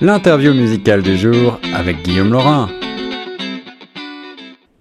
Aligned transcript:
L'interview 0.00 0.52
musicale 0.52 1.02
du 1.02 1.16
jour 1.16 1.58
avec 1.74 2.02
Guillaume 2.02 2.32
Laurin. 2.32 2.68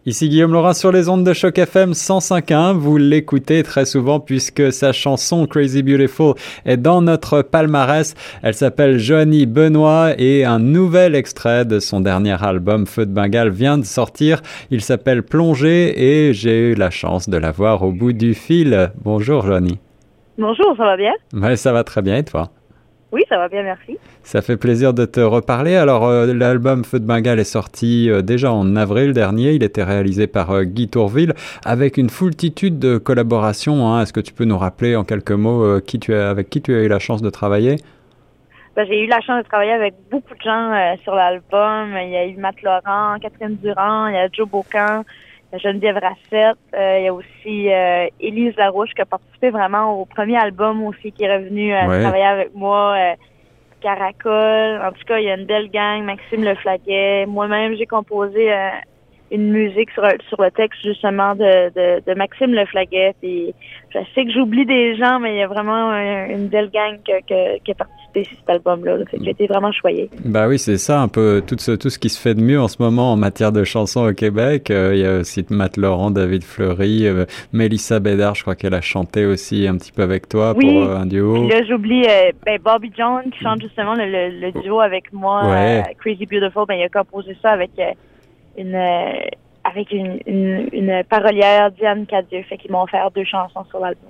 Ici 0.07 0.29
Guillaume 0.29 0.53
Laurin 0.53 0.73
sur 0.73 0.91
les 0.91 1.09
ondes 1.09 1.23
de 1.23 1.31
choc 1.33 1.59
FM 1.59 1.91
105.1. 1.91 2.73
Vous 2.73 2.97
l'écoutez 2.97 3.61
très 3.61 3.85
souvent 3.85 4.19
puisque 4.19 4.71
sa 4.73 4.91
chanson 4.93 5.45
Crazy 5.45 5.83
Beautiful 5.83 6.33
est 6.65 6.77
dans 6.77 7.03
notre 7.03 7.43
palmarès. 7.43 8.15
Elle 8.41 8.55
s'appelle 8.55 8.97
Joanie 8.97 9.45
Benoît 9.45 10.13
et 10.17 10.43
un 10.43 10.57
nouvel 10.57 11.13
extrait 11.13 11.65
de 11.65 11.79
son 11.79 12.01
dernier 12.01 12.43
album 12.43 12.87
Feu 12.87 13.05
de 13.05 13.11
Bengale 13.13 13.49
vient 13.49 13.77
de 13.77 13.85
sortir. 13.85 14.41
Il 14.71 14.81
s'appelle 14.81 15.21
Plongée 15.21 16.29
et 16.29 16.33
j'ai 16.33 16.71
eu 16.71 16.73
la 16.73 16.89
chance 16.89 17.29
de 17.29 17.37
la 17.37 17.51
voir 17.51 17.83
au 17.83 17.91
bout 17.91 18.13
du 18.13 18.33
fil. 18.33 18.91
Bonjour 19.03 19.45
Joanie. 19.45 19.77
Bonjour, 20.39 20.73
ça 20.77 20.83
va 20.83 20.97
bien? 20.97 21.13
Ouais, 21.33 21.55
ça 21.55 21.71
va 21.71 21.83
très 21.83 22.01
bien 22.01 22.17
et 22.17 22.23
toi? 22.23 22.49
Oui, 23.11 23.23
ça 23.27 23.37
va 23.37 23.49
bien, 23.49 23.63
merci. 23.63 23.97
Ça 24.23 24.41
fait 24.41 24.55
plaisir 24.55 24.93
de 24.93 25.05
te 25.05 25.19
reparler. 25.19 25.75
Alors, 25.75 26.05
euh, 26.05 26.33
l'album 26.33 26.85
Feu 26.85 26.99
de 26.99 27.05
Bengale 27.05 27.39
est 27.39 27.43
sorti 27.43 28.09
euh, 28.09 28.21
déjà 28.21 28.53
en 28.53 28.77
avril 28.77 29.11
dernier. 29.11 29.51
Il 29.51 29.63
était 29.63 29.83
réalisé 29.83 30.27
par 30.27 30.51
euh, 30.51 30.63
Guy 30.63 30.87
Tourville 30.87 31.33
avec 31.65 31.97
une 31.97 32.09
foultitude 32.09 32.79
de 32.79 32.97
collaborations. 32.97 33.87
Hein. 33.87 34.01
Est-ce 34.01 34.13
que 34.13 34.21
tu 34.21 34.31
peux 34.31 34.45
nous 34.45 34.57
rappeler 34.57 34.95
en 34.95 35.03
quelques 35.03 35.31
mots 35.31 35.81
qui 35.81 35.99
tu 35.99 36.13
as, 36.13 36.29
avec 36.29 36.49
qui 36.49 36.61
tu 36.61 36.73
as 36.73 36.83
eu 36.83 36.87
la 36.87 36.99
chance 36.99 37.21
de 37.21 37.29
travailler? 37.29 37.75
Ben, 38.77 38.85
j'ai 38.87 39.03
eu 39.03 39.07
la 39.07 39.19
chance 39.19 39.43
de 39.43 39.49
travailler 39.49 39.73
avec 39.73 39.93
beaucoup 40.09 40.33
de 40.33 40.41
gens 40.41 40.95
sur 41.03 41.13
l'album. 41.13 41.93
Il 42.01 42.11
y 42.11 42.15
a 42.15 42.25
eu 42.25 42.37
Matt 42.37 42.61
Laurent, 42.61 43.17
Catherine 43.21 43.57
Durand, 43.61 44.07
il 44.07 44.13
y 44.13 44.17
a 44.17 44.29
Joe 44.31 44.47
Bocan, 44.47 45.03
Geneviève 45.57 45.97
Rassette. 45.97 46.57
il 46.73 47.03
y 47.03 47.07
a 47.07 47.13
aussi 47.13 47.67
Élise 48.19 48.55
Larouche 48.55 48.93
qui 48.93 49.01
a 49.01 49.05
participé 49.05 49.49
vraiment 49.49 49.99
au 49.99 50.05
premier 50.05 50.37
album 50.37 50.83
aussi, 50.83 51.11
qui 51.11 51.23
est 51.23 51.33
revenu 51.33 51.71
travailler 51.71 52.23
avec 52.23 52.55
moi. 52.55 53.15
Caracol. 53.81 54.81
En 54.81 54.91
tout 54.91 55.03
cas, 55.05 55.19
il 55.19 55.25
y 55.25 55.29
a 55.29 55.35
une 55.35 55.45
belle 55.45 55.69
gang. 55.69 56.03
Maxime 56.03 56.43
Le 56.43 56.55
Flaquet. 56.55 57.25
Moi-même, 57.25 57.75
j'ai 57.75 57.85
composé 57.85 58.53
euh, 58.53 58.69
une 59.31 59.49
musique 59.49 59.89
sur, 59.91 60.03
sur 60.27 60.41
le 60.41 60.51
texte 60.51 60.81
justement 60.83 61.35
de, 61.35 61.69
de, 61.69 62.03
de 62.05 62.13
Maxime 62.15 62.53
Le 62.53 62.65
Flaquet. 62.65 63.15
Puis 63.21 63.53
je 63.93 63.99
sais 64.13 64.25
que 64.25 64.31
j'oublie 64.31 64.65
des 64.65 64.95
gens, 64.97 65.19
mais 65.19 65.35
il 65.35 65.39
y 65.39 65.41
a 65.41 65.47
vraiment 65.47 65.91
une 65.93 66.47
belle 66.47 66.69
gang 66.69 66.97
que, 67.05 67.57
qui 67.59 67.71
a 67.71 67.75
participé 67.75 68.23
sur 68.25 68.37
cet 68.37 68.49
album-là. 68.49 68.97
J'ai 69.21 69.31
été 69.31 69.47
vraiment 69.47 69.71
choyée. 69.71 70.09
Bah 70.25 70.47
oui, 70.47 70.59
c'est 70.59 70.77
ça 70.77 71.01
un 71.01 71.07
peu 71.07 71.41
tout 71.45 71.55
ce, 71.57 71.71
tout 71.71 71.89
ce 71.89 71.97
qui 71.97 72.09
se 72.09 72.19
fait 72.19 72.33
de 72.33 72.41
mieux 72.41 72.59
en 72.59 72.67
ce 72.67 72.81
moment 72.81 73.13
en 73.13 73.15
matière 73.15 73.51
de 73.51 73.63
chansons 73.63 74.07
au 74.07 74.13
Québec. 74.13 74.69
Euh, 74.69 74.91
il 74.93 75.01
y 75.01 75.05
a 75.05 75.19
aussi 75.19 75.45
Matt 75.49 75.77
Laurent, 75.77 76.11
David 76.11 76.43
Fleury, 76.43 77.07
euh, 77.07 77.25
Mélissa 77.53 77.99
Bédard, 77.99 78.35
je 78.35 78.41
crois 78.41 78.55
qu'elle 78.55 78.73
a 78.73 78.81
chanté 78.81 79.25
aussi 79.25 79.67
un 79.67 79.77
petit 79.77 79.91
peu 79.91 80.03
avec 80.03 80.27
toi 80.27 80.53
pour 80.53 80.83
un 80.91 81.05
duo. 81.05 81.39
Oui, 81.39 81.47
là 81.47 81.63
j'oublie 81.63 82.05
ben, 82.45 82.59
Bobby 82.63 82.91
John 82.97 83.23
qui 83.31 83.39
chante 83.39 83.61
justement 83.61 83.93
le, 83.95 84.05
le, 84.05 84.51
duo 84.61 84.81
avec 84.81 85.11
moi, 85.13 85.43
Crazy 85.99 86.25
Beautiful. 86.25 86.65
Ben, 86.67 86.75
il 86.75 86.83
a 86.83 86.89
composé 86.89 87.35
ça 87.41 87.51
avec 87.51 87.71
une 88.57 88.75
avec 89.63 89.91
une, 89.91 90.19
une, 90.25 91.03
parolière, 91.09 91.71
Diane 91.71 92.05
Cadieux. 92.05 92.43
Fait 92.43 92.57
qu'ils 92.57 92.71
m'ont 92.71 92.83
offert 92.83 93.11
deux 93.11 93.25
chansons 93.25 93.63
sur 93.69 93.79
l'album. 93.79 94.09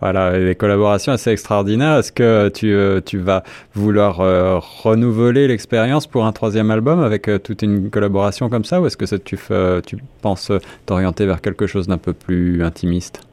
Voilà, 0.00 0.38
des 0.38 0.54
collaborations 0.54 1.12
assez 1.12 1.30
extraordinaires. 1.30 1.98
Est-ce 1.98 2.12
que 2.12 2.48
tu, 2.48 2.72
euh, 2.72 3.00
tu 3.04 3.18
vas 3.18 3.42
vouloir 3.74 4.20
euh, 4.20 4.58
renouveler 4.58 5.46
l'expérience 5.46 6.06
pour 6.06 6.24
un 6.24 6.32
troisième 6.32 6.70
album 6.70 7.02
avec 7.02 7.28
euh, 7.28 7.38
toute 7.38 7.60
une 7.62 7.90
collaboration 7.90 8.48
comme 8.48 8.64
ça 8.64 8.80
ou 8.80 8.86
est-ce 8.86 8.96
que 8.96 9.04
tu, 9.16 9.36
tu 9.86 10.02
penses 10.22 10.50
t'orienter 10.86 11.26
vers 11.26 11.42
quelque 11.42 11.66
chose 11.66 11.86
d'un 11.86 11.98
peu 11.98 12.14
plus 12.14 12.64
intimiste? 12.64 13.26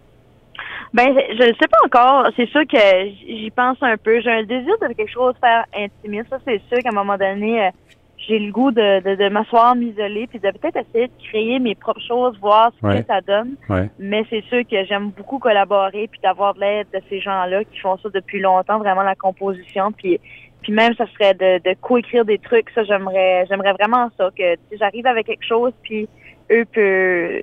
Ben, 0.93 1.07
je 1.07 1.43
ne 1.43 1.53
sais 1.53 1.67
pas 1.69 1.77
encore. 1.85 2.29
C'est 2.35 2.49
sûr 2.49 2.61
que 2.67 2.77
j'y 3.25 3.51
pense 3.51 3.77
un 3.81 3.95
peu. 3.97 4.19
J'ai 4.19 4.31
un 4.31 4.43
désir 4.43 4.73
de 4.81 4.93
quelque 4.93 5.11
chose 5.11 5.33
de 5.35 5.39
faire 5.39 5.65
intimiste. 5.73 6.29
Ça, 6.29 6.39
c'est 6.45 6.61
sûr 6.69 6.79
qu'à 6.79 6.89
un 6.89 6.95
moment 6.95 7.17
donné, 7.17 7.71
j'ai 8.17 8.39
le 8.39 8.51
goût 8.51 8.71
de, 8.71 8.99
de, 9.01 9.15
de 9.15 9.29
m'asseoir, 9.29 9.75
m'isoler, 9.75 10.27
puis 10.27 10.39
de 10.39 10.49
peut-être 10.51 10.77
essayer 10.77 11.07
de 11.07 11.13
créer 11.29 11.59
mes 11.59 11.75
propres 11.75 12.01
choses, 12.01 12.37
voir 12.39 12.71
ce 12.81 12.99
que 12.99 13.05
ça 13.05 13.21
donne. 13.21 13.55
Mais 13.99 14.23
c'est 14.29 14.43
sûr 14.45 14.61
que 14.69 14.83
j'aime 14.85 15.09
beaucoup 15.09 15.39
collaborer, 15.39 16.07
puis 16.07 16.19
d'avoir 16.21 16.55
de 16.55 16.61
l'aide 16.61 16.87
de 16.93 16.99
ces 17.09 17.21
gens-là 17.21 17.63
qui 17.63 17.79
font 17.79 17.97
ça 17.97 18.09
depuis 18.09 18.39
longtemps, 18.39 18.79
vraiment 18.79 19.03
la 19.03 19.15
composition, 19.15 19.91
puis 19.91 20.19
puis 20.63 20.73
même 20.73 20.95
ça 20.95 21.05
serait 21.13 21.35
de, 21.35 21.69
de 21.69 21.75
coécrire 21.79 22.25
des 22.25 22.39
trucs, 22.39 22.69
ça 22.71 22.83
j'aimerais 22.83 23.45
j'aimerais 23.47 23.73
vraiment 23.73 24.09
ça 24.17 24.29
que 24.35 24.55
j'arrive 24.77 25.05
avec 25.05 25.27
quelque 25.27 25.45
chose, 25.45 25.71
puis 25.83 26.09
eux 26.51 26.65
peuvent 26.65 27.41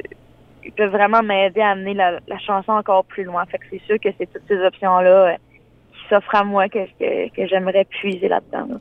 ils 0.66 0.72
peuvent 0.72 0.90
vraiment 0.90 1.22
m'aider 1.22 1.60
à 1.60 1.70
amener 1.70 1.94
la, 1.94 2.18
la, 2.26 2.38
chanson 2.38 2.72
encore 2.72 3.04
plus 3.04 3.24
loin. 3.24 3.44
Fait 3.44 3.58
que 3.58 3.64
c'est 3.70 3.82
sûr 3.82 4.00
que 4.00 4.08
c'est 4.18 4.32
toutes 4.32 4.48
ces 4.48 4.58
options-là 4.58 5.26
euh, 5.26 5.34
qui 5.92 6.08
s'offrent 6.08 6.34
à 6.34 6.42
moi 6.42 6.70
que, 6.70 6.86
que, 6.98 7.28
que 7.34 7.46
j'aimerais 7.46 7.84
puiser 7.84 8.28
là-dedans. 8.28 8.60
là 8.60 8.64
dedans 8.66 8.80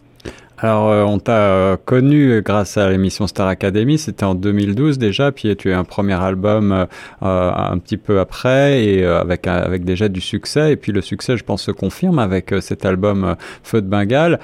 alors, 0.57 0.89
euh, 0.89 1.03
on 1.03 1.19
t'a 1.19 1.31
euh, 1.31 1.77
connu 1.77 2.41
grâce 2.41 2.77
à 2.77 2.89
l'émission 2.89 3.27
Star 3.27 3.47
Academy, 3.47 3.97
c'était 3.97 4.23
en 4.23 4.35
2012 4.35 4.99
déjà, 4.99 5.31
puis 5.31 5.55
tu 5.55 5.69
as 5.69 5.71
eu 5.71 5.73
un 5.73 5.83
premier 5.83 6.13
album 6.21 6.71
euh, 6.71 6.85
un 7.21 7.77
petit 7.79 7.97
peu 7.97 8.19
après, 8.19 8.83
et 8.83 9.05
avec, 9.05 9.45
déjà 9.83 10.09
du 10.09 10.21
succès, 10.21 10.73
et 10.73 10.75
puis 10.75 10.91
le 10.91 11.01
succès, 11.01 11.37
je 11.37 11.43
pense, 11.43 11.63
se 11.63 11.71
confirme 11.71 12.19
avec 12.19 12.53
cet 12.61 12.85
album 12.85 13.35
Feu 13.63 13.81
de 13.81 13.87
Bengale. 13.87 14.39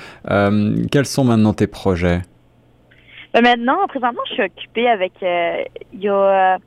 quels 0.92 1.06
sont 1.06 1.24
maintenant 1.24 1.54
tes 1.54 1.68
projets? 1.68 2.22
Ben, 3.34 3.42
maintenant, 3.42 3.88
présentement, 3.88 4.22
je 4.30 4.34
suis 4.34 4.44
occupée 4.44 4.88
avec... 4.88 5.14
Il 5.22 6.02
y 6.02 6.10
a... 6.10 6.58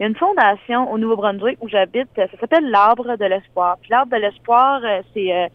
Il 0.00 0.02
y 0.02 0.06
a 0.06 0.08
une 0.08 0.16
fondation 0.16 0.90
au 0.90 0.98
Nouveau-Brunswick 0.98 1.56
où 1.60 1.68
j'habite, 1.68 2.08
ça 2.16 2.26
s'appelle 2.40 2.68
l'Arbre 2.68 3.16
de 3.16 3.26
l'Espoir. 3.26 3.76
Puis 3.80 3.90
l'Arbre 3.92 4.10
de 4.10 4.20
l'Espoir, 4.20 4.80
c'est 5.14 5.48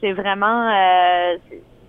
c'est 0.00 0.12
vraiment 0.12 0.70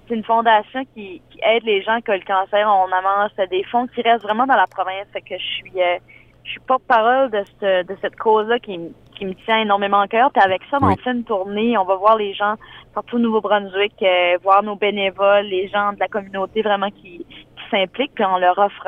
c'est 0.07 0.15
une 0.15 0.23
fondation 0.23 0.83
qui, 0.93 1.21
aide 1.41 1.63
les 1.63 1.81
gens 1.81 1.99
qui 2.01 2.11
ont 2.11 2.13
le 2.13 2.19
cancer. 2.21 2.67
On 2.67 2.91
amasse 2.91 3.49
des 3.49 3.63
fonds 3.65 3.87
qui 3.87 4.01
restent 4.01 4.23
vraiment 4.23 4.45
dans 4.45 4.55
la 4.55 4.67
province. 4.67 5.07
Fait 5.11 5.21
que 5.21 5.37
je 5.37 5.43
suis 5.43 5.81
euh, 5.81 5.97
je 6.43 6.51
suis 6.51 6.59
porte-parole 6.61 7.31
de 7.31 7.43
cette 7.59 7.87
de 7.87 7.97
cette 8.01 8.15
cause-là 8.17 8.59
qui, 8.59 8.79
qui 9.15 9.25
me 9.25 9.33
tient 9.45 9.59
énormément 9.59 10.01
à 10.01 10.07
cœur. 10.07 10.31
Puis 10.31 10.43
avec 10.43 10.61
ça, 10.69 10.77
on 10.81 10.95
fait 10.95 11.11
une 11.11 11.23
tournée. 11.23 11.77
On 11.77 11.85
va 11.85 11.95
voir 11.95 12.17
les 12.17 12.33
gens 12.33 12.55
partout 12.93 13.15
au 13.15 13.19
Nouveau-Brunswick, 13.19 13.93
euh, 14.01 14.37
voir 14.43 14.63
nos 14.63 14.75
bénévoles, 14.75 15.45
les 15.45 15.67
gens 15.67 15.93
de 15.93 15.99
la 15.99 16.07
communauté 16.07 16.61
vraiment 16.61 16.89
qui, 16.89 17.25
qui 17.27 17.63
s'impliquent, 17.71 18.13
puis 18.13 18.25
on 18.25 18.37
leur 18.37 18.57
offre 18.57 18.87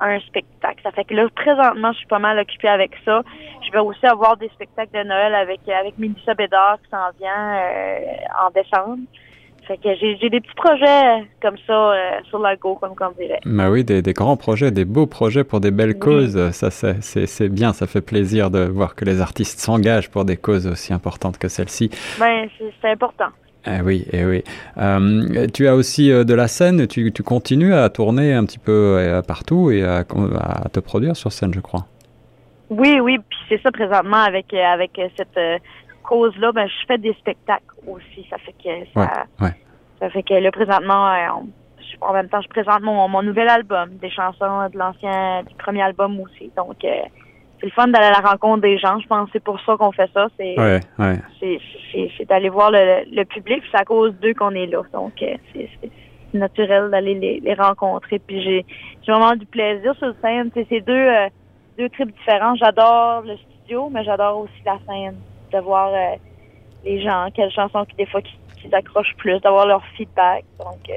un, 0.00 0.20
spectacle. 0.20 0.80
Ça 0.82 0.92
fait 0.92 1.04
que 1.04 1.14
là, 1.14 1.26
présentement, 1.34 1.92
je 1.92 1.98
suis 1.98 2.06
pas 2.06 2.18
mal 2.18 2.38
occupée 2.38 2.68
avec 2.68 2.92
ça. 3.04 3.22
Je 3.66 3.72
vais 3.72 3.80
aussi 3.80 4.06
avoir 4.06 4.36
des 4.36 4.48
spectacles 4.50 4.96
de 4.96 5.02
Noël 5.02 5.34
avec 5.34 5.68
avec 5.68 5.98
Mélissa 5.98 6.34
Bédard 6.34 6.78
qui 6.82 6.90
s'en 6.90 7.10
vient 7.18 7.56
euh, 7.56 8.00
en 8.46 8.50
décembre. 8.50 8.98
Fait 9.68 9.76
que 9.76 9.94
j'ai 10.00 10.30
des 10.30 10.40
petits 10.40 10.54
projets 10.56 11.28
comme 11.42 11.56
ça 11.66 11.92
euh, 11.92 12.10
sur 12.30 12.38
la 12.38 12.56
go, 12.56 12.76
comme 12.76 12.94
on 12.98 13.20
dirait. 13.20 13.38
Bah 13.44 13.68
oui, 13.68 13.84
des, 13.84 14.00
des, 14.00 14.14
grands 14.14 14.38
projets, 14.38 14.70
des 14.70 14.86
beaux 14.86 15.06
projets 15.06 15.44
pour 15.44 15.60
des 15.60 15.70
belles 15.70 15.98
causes. 15.98 16.50
Ça, 16.52 16.70
c'est 16.70 17.48
bien, 17.50 17.74
ça 17.74 17.86
fait 17.86 18.00
plaisir 18.00 18.50
de 18.50 18.60
voir 18.60 18.94
que 18.94 19.04
les 19.04 19.20
artistes 19.20 19.60
s'engagent 19.60 20.08
pour 20.10 20.24
des 20.24 20.38
causes 20.38 20.66
aussi 20.66 20.94
importantes 20.94 21.36
que 21.36 21.48
celle-ci. 21.48 21.90
Ben, 22.18 22.48
c'est 22.80 22.88
important. 22.90 23.28
Eh 23.66 23.82
oui, 23.82 24.06
eh 24.10 24.24
oui. 24.24 24.42
Euh, 24.78 25.46
tu 25.52 25.68
as 25.68 25.74
aussi 25.74 26.10
euh, 26.10 26.24
de 26.24 26.32
la 26.32 26.48
scène, 26.48 26.86
tu, 26.86 27.12
tu, 27.12 27.22
continues 27.22 27.74
à 27.74 27.90
tourner 27.90 28.32
un 28.32 28.46
petit 28.46 28.58
peu 28.58 29.20
partout 29.28 29.70
et 29.70 29.84
à, 29.84 29.98
à, 29.98 30.68
te 30.70 30.80
produire 30.80 31.14
sur 31.14 31.30
scène, 31.30 31.52
je 31.52 31.60
crois. 31.60 31.84
Oui, 32.70 33.00
oui, 33.00 33.18
puis 33.18 33.38
c'est 33.50 33.60
ça 33.60 33.70
présentement 33.70 34.22
avec, 34.22 34.54
avec 34.54 34.98
cette 35.14 35.38
cause-là, 36.08 36.52
ben, 36.52 36.66
je 36.66 36.86
fais 36.86 36.98
des 36.98 37.12
spectacles 37.14 37.74
aussi. 37.86 38.26
Ça 38.30 38.38
fait 38.38 38.52
que 38.52 38.70
ça, 38.94 39.26
ça 40.00 40.10
fait 40.10 40.22
que 40.22 40.34
là, 40.34 40.50
présentement, 40.50 41.12
euh, 41.12 41.44
en 42.00 42.12
même 42.12 42.28
temps, 42.28 42.40
je 42.40 42.48
présente 42.48 42.80
mon, 42.80 43.08
mon 43.08 43.22
nouvel 43.22 43.48
album, 43.48 43.90
des 44.00 44.10
chansons 44.10 44.68
de 44.72 44.78
l'ancien, 44.78 45.42
du 45.42 45.54
premier 45.56 45.82
album 45.82 46.18
aussi. 46.20 46.50
Donc, 46.56 46.82
euh, 46.84 47.02
c'est 47.60 47.66
le 47.66 47.72
fun 47.72 47.88
d'aller 47.88 48.06
à 48.06 48.22
la 48.22 48.30
rencontre 48.30 48.62
des 48.62 48.78
gens. 48.78 48.98
Je 49.00 49.06
pense 49.06 49.26
que 49.26 49.32
c'est 49.34 49.44
pour 49.44 49.60
ça 49.60 49.76
qu'on 49.76 49.92
fait 49.92 50.10
ça. 50.14 50.28
C'est 50.38 50.54
d'aller 52.26 52.48
voir 52.48 52.70
le, 52.70 53.04
le 53.14 53.24
public. 53.24 53.62
C'est 53.70 53.78
à 53.78 53.84
cause 53.84 54.14
d'eux 54.20 54.32
qu'on 54.32 54.52
est 54.52 54.66
là. 54.66 54.82
Donc, 54.92 55.20
euh, 55.22 55.36
c'est 55.52 55.68
naturel 56.32 56.90
d'aller 56.90 57.14
les, 57.14 57.40
les, 57.40 57.54
rencontrer. 57.54 58.18
Puis 58.18 58.42
j'ai 58.42 58.64
vraiment 59.06 59.34
du 59.34 59.46
plaisir 59.46 59.94
sur 59.96 60.14
scène. 60.22 60.50
C'est 60.54 60.80
deux, 60.80 61.10
deux 61.76 61.88
trips 61.90 62.14
différents. 62.16 62.54
J'adore 62.54 63.22
le 63.22 63.36
studio, 63.36 63.90
mais 63.90 64.04
j'adore 64.04 64.38
aussi 64.38 64.62
la 64.64 64.78
scène 64.86 65.16
de 65.52 65.58
voir 65.58 65.92
euh, 65.92 66.16
les 66.84 67.02
gens, 67.02 67.28
quelles 67.34 67.50
chansons 67.50 67.84
qui 67.84 67.96
des 67.96 68.06
fois 68.06 68.22
qui, 68.22 68.36
qui 68.60 68.74
accrochent 68.74 69.14
plus, 69.16 69.38
d'avoir 69.40 69.66
leur 69.66 69.84
feedback. 69.96 70.44
Donc, 70.58 70.78
euh, 70.90 70.94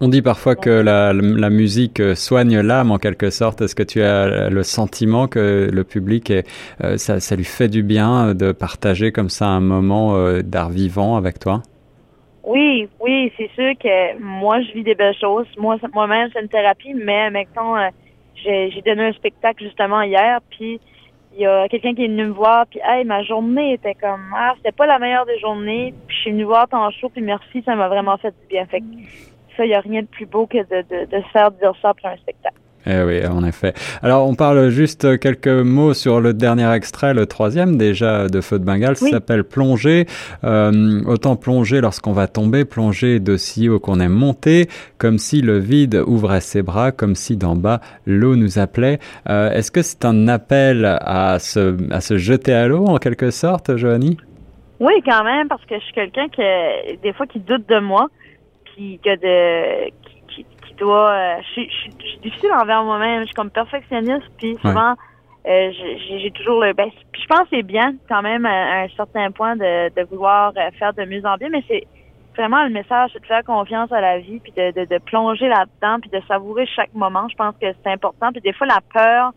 on 0.00 0.08
dit 0.08 0.20
parfois 0.20 0.56
que 0.56 0.68
la, 0.68 1.14
la 1.14 1.48
musique 1.50 2.00
euh, 2.00 2.14
soigne 2.14 2.60
l'âme 2.60 2.90
en 2.90 2.98
quelque 2.98 3.30
sorte. 3.30 3.62
Est-ce 3.62 3.74
que 3.74 3.82
tu 3.82 4.02
as 4.02 4.50
le 4.50 4.62
sentiment 4.62 5.26
que 5.26 5.70
le 5.72 5.84
public, 5.84 6.30
est, 6.30 6.46
ça, 6.98 7.18
ça, 7.20 7.36
lui 7.36 7.44
fait 7.44 7.68
du 7.68 7.82
bien 7.82 8.34
de 8.34 8.52
partager 8.52 9.10
comme 9.10 9.30
ça 9.30 9.46
un 9.46 9.60
moment 9.60 10.14
d'art 10.42 10.68
vivant 10.68 11.16
avec 11.16 11.38
toi? 11.38 11.62
Oui, 12.44 12.88
oui, 13.00 13.32
c'est 13.36 13.50
sûr 13.54 13.72
que 13.78 14.20
moi, 14.20 14.60
je 14.60 14.72
vis 14.72 14.84
des 14.84 14.94
belles 14.94 15.16
choses. 15.18 15.46
Moi, 15.58 15.78
moi-même, 15.94 16.28
c'est 16.32 16.42
une 16.42 16.48
thérapie, 16.48 16.92
mais 16.94 17.30
mettons, 17.30 17.74
j'ai 18.36 18.82
donné 18.84 19.06
un 19.06 19.12
spectacle 19.14 19.64
justement 19.64 20.02
hier, 20.02 20.40
puis 20.50 20.78
il 21.36 21.42
y 21.42 21.46
a 21.46 21.68
quelqu'un 21.68 21.94
qui 21.94 22.04
est 22.04 22.08
venu 22.08 22.24
me 22.24 22.32
voir, 22.32 22.66
puis 22.66 22.80
hey, 22.82 23.04
ma 23.04 23.22
journée 23.22 23.74
était 23.74 23.94
comme 23.94 24.32
ah, 24.34 24.54
c'était 24.56 24.72
pas 24.72 24.86
la 24.86 24.98
meilleure 24.98 25.26
des 25.26 25.38
journées, 25.38 25.92
puis 26.06 26.16
je 26.16 26.22
suis 26.22 26.30
venue 26.32 26.44
voir 26.44 26.66
ton 26.68 26.90
show, 26.90 27.10
puis 27.10 27.22
merci, 27.22 27.62
ça 27.64 27.74
m'a 27.74 27.88
vraiment 27.88 28.16
fait 28.16 28.30
du 28.30 28.46
bien. 28.48 28.64
Fait 28.66 28.82
ça, 29.56 29.64
il 29.64 29.68
n'y 29.68 29.74
a 29.74 29.80
rien 29.80 30.02
de 30.02 30.06
plus 30.06 30.26
beau 30.26 30.46
que 30.46 30.58
de, 30.58 30.82
de, 30.88 31.04
de 31.06 31.22
se 31.22 31.28
faire 31.28 31.50
dire 31.50 31.72
ça 31.80 31.90
après 31.90 32.08
un 32.08 32.16
spectacle. 32.16 32.56
Eh 32.88 33.02
oui, 33.02 33.26
en 33.26 33.44
effet. 33.44 33.72
Alors, 34.02 34.28
on 34.28 34.34
parle 34.34 34.68
juste 34.68 35.18
quelques 35.18 35.48
mots 35.48 35.92
sur 35.92 36.20
le 36.20 36.32
dernier 36.34 36.72
extrait, 36.72 37.14
le 37.14 37.26
troisième 37.26 37.76
déjà 37.76 38.28
de 38.28 38.40
Feu 38.40 38.60
de 38.60 38.64
Bengale. 38.64 38.96
Ça 38.96 39.10
s'appelle 39.10 39.42
Plonger. 39.42 40.06
Euh, 40.44 41.02
autant 41.06 41.34
plonger 41.34 41.80
lorsqu'on 41.80 42.12
va 42.12 42.28
tomber, 42.28 42.64
plonger 42.64 43.18
de 43.18 43.36
si 43.36 43.68
haut 43.68 43.80
qu'on 43.80 43.98
est 43.98 44.08
monté, 44.08 44.68
comme 44.98 45.18
si 45.18 45.42
le 45.42 45.58
vide 45.58 46.02
ouvrait 46.06 46.40
ses 46.40 46.62
bras, 46.62 46.92
comme 46.92 47.16
si 47.16 47.36
d'en 47.36 47.56
bas 47.56 47.80
l'eau 48.06 48.36
nous 48.36 48.58
appelait. 48.58 49.00
Euh, 49.28 49.50
Est-ce 49.50 49.72
que 49.72 49.82
c'est 49.82 50.04
un 50.04 50.28
appel 50.28 50.84
à 50.84 51.38
se, 51.40 51.76
à 51.92 52.00
se 52.00 52.18
jeter 52.18 52.52
à 52.52 52.68
l'eau 52.68 52.84
en 52.86 52.98
quelque 52.98 53.30
sorte, 53.30 53.76
Joanie? 53.76 54.16
Oui, 54.78 54.92
quand 55.04 55.24
même, 55.24 55.48
parce 55.48 55.64
que 55.64 55.74
je 55.74 55.84
suis 55.84 55.94
quelqu'un 55.94 56.28
qui, 56.28 56.42
des 57.02 57.12
fois, 57.14 57.26
qui 57.26 57.40
doute 57.40 57.68
de 57.68 57.80
moi, 57.80 58.08
puis 58.64 59.00
que 59.02 59.16
de, 59.16 59.90
dois. 60.76 61.10
Euh, 61.10 61.36
je, 61.54 61.62
suis 61.62 62.18
difficile 62.22 62.52
envers 62.52 62.82
moi-même. 62.84 63.20
Je 63.20 63.26
suis 63.26 63.34
comme 63.34 63.50
perfectionniste, 63.50 64.28
puis 64.38 64.56
souvent, 64.60 64.94
euh, 65.46 65.70
j'ai 66.08 66.30
toujours 66.32 66.60
le. 66.60 66.72
Ben, 66.72 66.90
je 67.12 67.26
pense 67.26 67.40
que 67.42 67.56
c'est 67.56 67.62
bien 67.62 67.94
quand 68.08 68.22
même 68.22 68.46
à, 68.46 68.82
un 68.82 68.88
certain 68.96 69.30
point 69.30 69.56
de, 69.56 69.94
de 69.94 70.06
vouloir 70.08 70.52
euh, 70.56 70.70
faire 70.78 70.92
de 70.94 71.04
mieux 71.04 71.24
en 71.24 71.36
mieux, 71.40 71.50
mais 71.50 71.64
c'est 71.68 71.86
vraiment 72.36 72.64
le 72.64 72.70
message, 72.70 73.10
c'est 73.12 73.20
de 73.20 73.26
faire 73.26 73.44
confiance 73.44 73.90
à 73.92 74.00
la 74.00 74.18
vie, 74.18 74.40
puis 74.40 74.52
de, 74.56 74.72
de, 74.72 74.84
de 74.84 74.98
plonger 74.98 75.48
là-dedans, 75.48 76.00
puis 76.00 76.10
de 76.10 76.20
savourer 76.26 76.66
chaque 76.66 76.92
moment. 76.94 77.28
Je 77.28 77.36
pense 77.36 77.54
que 77.60 77.66
c'est 77.82 77.90
important. 77.90 78.32
Puis 78.32 78.42
des 78.42 78.52
fois, 78.52 78.66
la 78.66 78.80
peur 78.92 79.32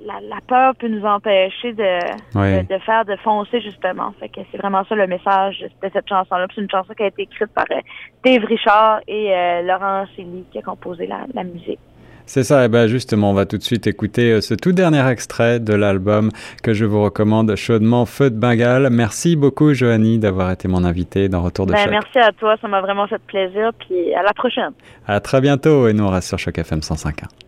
la, 0.00 0.20
la, 0.20 0.40
peur 0.46 0.74
peut 0.76 0.88
nous 0.88 1.04
empêcher 1.04 1.72
de, 1.72 2.62
de, 2.62 2.78
faire, 2.80 3.04
de 3.04 3.16
foncer 3.16 3.60
justement. 3.60 4.12
Fait 4.20 4.28
que 4.28 4.40
c'est 4.50 4.58
vraiment 4.58 4.84
ça 4.84 4.94
le 4.94 5.06
message 5.06 5.60
de 5.60 5.90
cette 5.92 6.08
chanson-là. 6.08 6.46
C'est 6.54 6.60
une 6.60 6.70
chanson 6.70 6.92
qui 6.94 7.02
a 7.02 7.06
été 7.06 7.22
écrite 7.22 7.52
par 7.54 7.66
euh, 7.70 7.80
Dave 8.24 8.44
Richard 8.44 9.00
et 9.06 9.34
euh, 9.34 9.62
Laurent 9.62 10.04
Célie 10.16 10.44
qui 10.50 10.58
a 10.58 10.62
composé 10.62 11.06
la, 11.06 11.20
la 11.32 11.44
musique. 11.44 11.80
C'est 12.26 12.42
ça, 12.42 12.62
et 12.62 12.66
eh 12.66 12.68
ben 12.68 12.86
justement, 12.86 13.30
on 13.30 13.34
va 13.34 13.44
tout 13.44 13.58
de 13.58 13.62
suite 13.62 13.86
écouter 13.86 14.32
euh, 14.32 14.40
ce 14.40 14.54
tout 14.54 14.72
dernier 14.72 15.06
extrait 15.08 15.60
de 15.60 15.74
l'album 15.74 16.30
que 16.62 16.72
je 16.72 16.86
vous 16.86 17.02
recommande 17.02 17.54
chaudement, 17.54 18.06
Feu 18.06 18.30
de 18.30 18.36
Bengale. 18.36 18.88
Merci 18.90 19.36
beaucoup, 19.36 19.74
Joanie, 19.74 20.18
d'avoir 20.18 20.50
été 20.50 20.66
mon 20.66 20.84
invité 20.84 21.28
dans 21.28 21.42
Retour 21.42 21.66
de 21.66 21.72
ben, 21.72 21.78
Choc. 21.78 21.90
Merci 21.90 22.18
à 22.18 22.32
toi, 22.32 22.56
ça 22.62 22.66
m'a 22.66 22.80
vraiment 22.80 23.06
fait 23.06 23.20
plaisir, 23.26 23.72
puis 23.78 24.14
à 24.14 24.22
la 24.22 24.32
prochaine. 24.32 24.72
À 25.06 25.20
très 25.20 25.42
bientôt, 25.42 25.86
et 25.86 25.92
nous 25.92 26.04
on 26.04 26.10
reste 26.10 26.28
sur 26.28 26.38
Choc 26.38 26.56
FM 26.56 26.78
105.1. 26.78 27.43